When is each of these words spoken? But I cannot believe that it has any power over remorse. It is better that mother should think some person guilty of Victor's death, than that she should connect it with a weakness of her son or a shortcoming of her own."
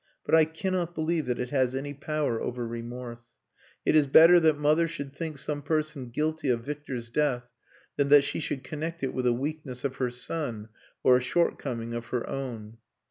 But 0.25 0.33
I 0.33 0.45
cannot 0.45 0.95
believe 0.95 1.27
that 1.27 1.37
it 1.37 1.51
has 1.51 1.75
any 1.75 1.93
power 1.93 2.41
over 2.41 2.65
remorse. 2.65 3.35
It 3.85 3.95
is 3.95 4.07
better 4.07 4.39
that 4.39 4.57
mother 4.57 4.87
should 4.87 5.13
think 5.15 5.37
some 5.37 5.61
person 5.61 6.09
guilty 6.09 6.49
of 6.49 6.63
Victor's 6.63 7.11
death, 7.11 7.47
than 7.97 8.09
that 8.09 8.23
she 8.23 8.39
should 8.39 8.63
connect 8.63 9.03
it 9.03 9.13
with 9.13 9.27
a 9.27 9.31
weakness 9.33 9.83
of 9.83 9.97
her 9.97 10.09
son 10.09 10.69
or 11.03 11.17
a 11.17 11.21
shortcoming 11.21 11.93
of 11.93 12.07
her 12.07 12.27
own." 12.27 12.77